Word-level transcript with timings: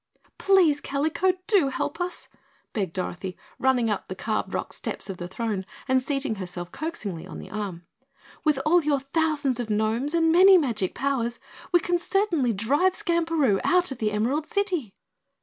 "Please, 0.39 0.81
Kalico, 0.81 1.37
do 1.45 1.67
help 1.69 2.01
us," 2.01 2.27
begged 2.73 2.93
Dorothy, 2.93 3.37
running 3.59 3.87
up 3.91 4.07
the 4.07 4.15
carved 4.15 4.51
rock 4.51 4.73
steps 4.73 5.11
of 5.11 5.17
the 5.17 5.27
throne 5.27 5.63
and 5.87 6.01
seating 6.01 6.37
herself 6.37 6.71
coaxingly 6.71 7.27
on 7.27 7.37
the 7.37 7.51
arm. 7.51 7.85
"With 8.43 8.57
all 8.65 8.83
your 8.83 8.99
thousands 8.99 9.59
of 9.59 9.69
gnomes 9.69 10.15
and 10.15 10.31
many 10.31 10.57
magic 10.57 10.95
powers, 10.95 11.39
we 11.71 11.79
can 11.81 11.99
certainly 11.99 12.51
drive 12.51 12.95
Skamperoo 12.95 13.61
out 13.63 13.91
of 13.91 13.99
the 13.99 14.11
Emerald 14.11 14.47
City." 14.47 14.95